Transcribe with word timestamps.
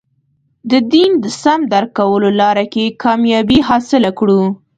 د 0.71 0.73
دین 0.93 1.11
د 1.23 1.25
سم 1.41 1.59
درک 1.71 1.91
کولو 1.99 2.29
لاره 2.41 2.65
کې 2.73 2.95
کامیابي 3.03 3.59
حاصله 3.67 4.09
کړو. 4.19 4.41